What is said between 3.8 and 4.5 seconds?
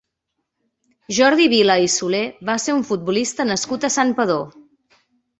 a Santpedor.